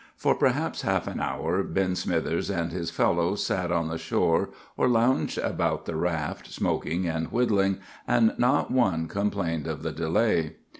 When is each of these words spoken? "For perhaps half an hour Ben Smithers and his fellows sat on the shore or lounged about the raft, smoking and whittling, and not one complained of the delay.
"For 0.17 0.33
perhaps 0.33 0.81
half 0.81 1.05
an 1.05 1.19
hour 1.19 1.61
Ben 1.61 1.95
Smithers 1.95 2.49
and 2.49 2.71
his 2.71 2.89
fellows 2.89 3.45
sat 3.45 3.71
on 3.71 3.87
the 3.87 3.99
shore 3.99 4.49
or 4.75 4.87
lounged 4.87 5.37
about 5.37 5.85
the 5.85 5.95
raft, 5.95 6.51
smoking 6.51 7.05
and 7.05 7.27
whittling, 7.31 7.77
and 8.07 8.33
not 8.39 8.71
one 8.71 9.07
complained 9.07 9.67
of 9.67 9.83
the 9.83 9.91
delay. 9.91 10.55